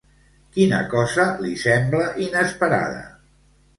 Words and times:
Quina 0.55 0.79
cosa 0.93 1.27
li 1.47 1.53
sembla 1.65 2.07
inesperada? 2.29 3.05